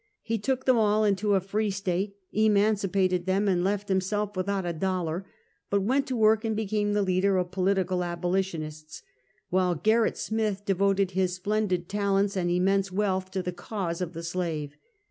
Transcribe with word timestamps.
He 0.23 0.39
took 0.39 0.65
them 0.65 0.77
all 0.79 1.03
into 1.03 1.35
a 1.35 1.39
free 1.39 1.69
State, 1.69 2.15
emancipated 2.33 3.27
them, 3.27 3.47
and 3.47 3.63
left 3.63 3.87
himself 3.87 4.35
without 4.35 4.65
a 4.65 4.73
dollar, 4.73 5.27
but 5.69 5.81
went 5.83 6.07
to 6.07 6.15
work 6.15 6.43
and 6.43 6.55
be 6.55 6.65
came 6.65 6.91
tlie 6.95 7.05
leader 7.05 7.37
of 7.37 7.51
political 7.51 8.03
abolitionists, 8.03 9.03
while 9.51 9.75
Ger 9.75 10.01
rit 10.01 10.17
Smith 10.17 10.65
devoted 10.65 11.11
his 11.11 11.35
splendid 11.35 11.87
talents 11.87 12.35
and 12.35 12.49
immense 12.49 12.91
wealth 12.91 13.29
to 13.29 13.43
the 13.43 13.51
cause 13.53 14.01
of 14.01 14.13
the 14.13 14.23
slave. 14.23 14.75